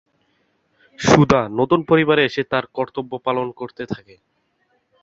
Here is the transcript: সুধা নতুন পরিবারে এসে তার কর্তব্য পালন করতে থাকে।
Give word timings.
সুধা 0.99 1.41
নতুন 1.59 1.79
পরিবারে 1.89 2.21
এসে 2.25 2.41
তার 2.51 2.65
কর্তব্য 2.77 3.11
পালন 3.25 3.47
করতে 3.59 3.83
থাকে। 3.85 4.15